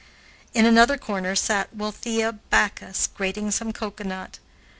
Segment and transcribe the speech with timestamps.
[0.55, 4.39] In another corner sat Wealthea Backus, grating some cocoanut.